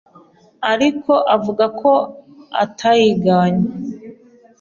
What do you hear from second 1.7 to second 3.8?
ko atayiganye